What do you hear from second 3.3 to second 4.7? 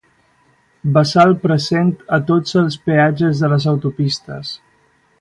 de les autopistes.